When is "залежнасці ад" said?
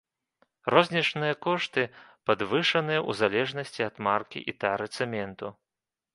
3.21-3.95